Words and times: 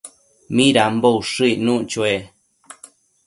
¿Midambo 0.55 1.07
ushëc 1.19 1.49
icnuc 1.53 1.81
chue? 1.91 2.15